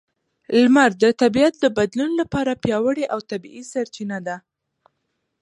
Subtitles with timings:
[0.63, 4.37] لمر د طبیعت د بدلون لپاره پیاوړې او طبیعي سرچینه ده.